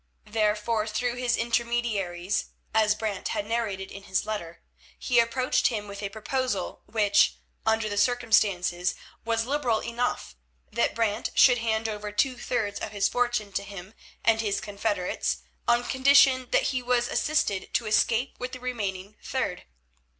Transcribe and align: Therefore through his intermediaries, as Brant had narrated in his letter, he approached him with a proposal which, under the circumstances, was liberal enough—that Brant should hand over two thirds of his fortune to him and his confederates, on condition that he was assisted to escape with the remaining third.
Therefore 0.25 0.87
through 0.87 1.17
his 1.17 1.37
intermediaries, 1.37 2.45
as 2.73 2.95
Brant 2.95 3.27
had 3.27 3.45
narrated 3.45 3.91
in 3.91 4.05
his 4.05 4.25
letter, 4.25 4.63
he 4.97 5.19
approached 5.19 5.67
him 5.67 5.87
with 5.87 6.01
a 6.01 6.09
proposal 6.09 6.81
which, 6.87 7.35
under 7.67 7.87
the 7.87 7.99
circumstances, 7.99 8.95
was 9.23 9.45
liberal 9.45 9.79
enough—that 9.81 10.95
Brant 10.95 11.29
should 11.35 11.59
hand 11.59 11.87
over 11.87 12.11
two 12.11 12.35
thirds 12.35 12.79
of 12.79 12.91
his 12.93 13.07
fortune 13.07 13.51
to 13.53 13.61
him 13.63 13.93
and 14.23 14.41
his 14.41 14.59
confederates, 14.59 15.43
on 15.67 15.83
condition 15.83 16.49
that 16.49 16.69
he 16.73 16.81
was 16.81 17.07
assisted 17.07 17.71
to 17.75 17.85
escape 17.85 18.33
with 18.39 18.53
the 18.53 18.59
remaining 18.59 19.17
third. 19.21 19.65